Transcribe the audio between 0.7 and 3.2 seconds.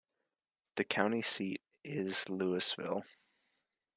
The county seat is Lewisville.